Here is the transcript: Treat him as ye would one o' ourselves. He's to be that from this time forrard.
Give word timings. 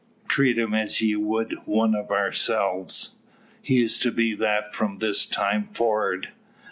Treat 0.27 0.57
him 0.57 0.73
as 0.73 0.99
ye 0.99 1.15
would 1.15 1.55
one 1.65 1.95
o' 1.95 2.07
ourselves. 2.07 3.19
He's 3.61 3.99
to 3.99 4.11
be 4.11 4.33
that 4.33 4.73
from 4.73 4.97
this 4.97 5.27
time 5.27 5.67
forrard. 5.75 6.29